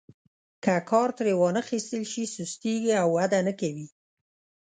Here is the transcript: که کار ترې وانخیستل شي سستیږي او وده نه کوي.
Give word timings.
که 0.63 0.73
کار 0.89 1.09
ترې 1.17 1.33
وانخیستل 1.37 2.03
شي 2.11 2.23
سستیږي 2.35 2.91
او 3.01 3.07
وده 3.17 3.39
نه 3.47 3.53
کوي. 3.59 3.87